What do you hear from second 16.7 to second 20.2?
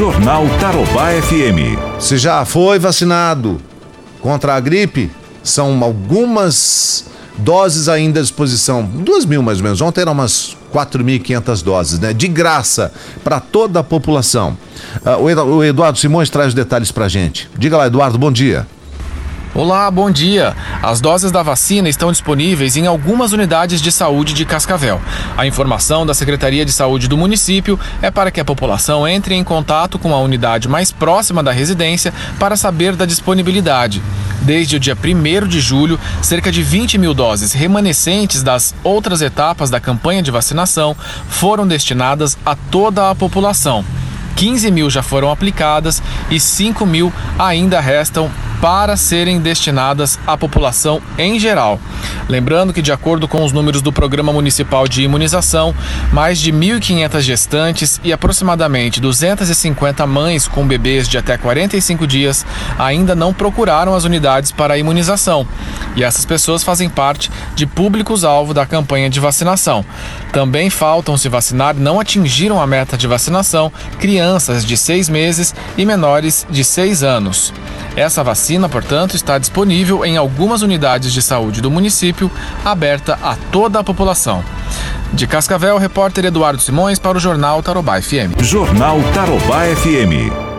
para gente. Diga lá, Eduardo, bom dia. Olá, bom